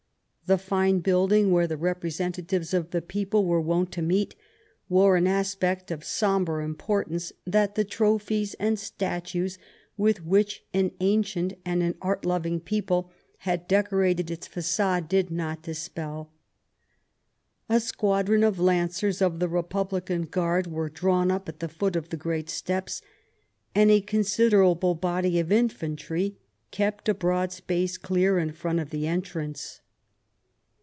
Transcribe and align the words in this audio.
The 0.47 0.57
fine 0.57 0.99
building, 0.99 1.49
where 1.51 1.65
the 1.65 1.77
representatives 1.77 2.73
of 2.73 2.91
the 2.91 3.01
people 3.01 3.45
were 3.45 3.61
wont 3.61 3.89
to 3.93 4.01
meet, 4.01 4.35
wore 4.89 5.15
an 5.15 5.25
aspect 5.25 5.89
of 5.91 6.03
sombre 6.03 6.61
importance 6.65 7.31
that 7.47 7.75
the 7.75 7.85
trophies 7.85 8.53
and 8.55 8.77
statues, 8.77 9.57
with 9.95 10.25
which 10.25 10.65
an 10.73 10.91
ancient 10.99 11.53
and 11.63 11.81
an 11.81 11.95
art 12.01 12.25
loving 12.25 12.59
people 12.59 13.09
had 13.37 13.65
decorated 13.65 14.29
its 14.29 14.45
façade, 14.49 15.07
did 15.07 15.31
not 15.31 15.61
dispel. 15.63 16.33
A 17.69 17.79
squadron 17.79 18.43
of 18.43 18.59
Lancers 18.59 19.21
of 19.21 19.39
the 19.39 19.47
Republican 19.47 20.23
Guard 20.23 20.67
was 20.67 20.91
drawn 20.91 21.31
up 21.31 21.47
at 21.47 21.61
the 21.61 21.69
foot 21.69 21.95
of 21.95 22.09
the 22.09 22.17
great 22.17 22.49
steps, 22.49 23.01
and 23.73 23.89
a 23.89 24.01
considerable 24.01 24.95
body 24.95 25.39
of 25.39 25.49
infantry 25.49 26.35
kept 26.71 27.07
a 27.07 27.13
broad 27.13 27.53
space 27.53 27.97
clear 27.97 28.37
in 28.37 28.51
front 28.51 28.81
of 28.81 28.89
the 28.89 29.07
entrance. 29.07 29.77